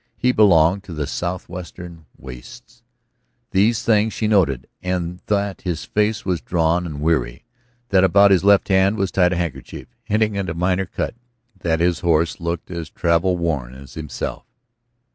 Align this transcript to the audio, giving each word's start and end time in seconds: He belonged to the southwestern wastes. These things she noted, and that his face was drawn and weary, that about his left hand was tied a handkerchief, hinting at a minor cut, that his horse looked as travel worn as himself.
He 0.17 0.31
belonged 0.31 0.83
to 0.85 0.93
the 0.95 1.05
southwestern 1.05 2.07
wastes. 2.17 2.81
These 3.51 3.83
things 3.83 4.13
she 4.13 4.27
noted, 4.27 4.65
and 4.81 5.19
that 5.27 5.61
his 5.61 5.85
face 5.85 6.25
was 6.25 6.41
drawn 6.41 6.87
and 6.87 7.01
weary, 7.01 7.45
that 7.89 8.03
about 8.03 8.31
his 8.31 8.43
left 8.43 8.69
hand 8.69 8.97
was 8.97 9.11
tied 9.11 9.31
a 9.31 9.35
handkerchief, 9.37 9.89
hinting 10.05 10.35
at 10.39 10.49
a 10.49 10.55
minor 10.55 10.87
cut, 10.87 11.13
that 11.59 11.81
his 11.81 11.99
horse 11.99 12.39
looked 12.39 12.71
as 12.71 12.89
travel 12.89 13.37
worn 13.37 13.75
as 13.75 13.93
himself. 13.93 14.47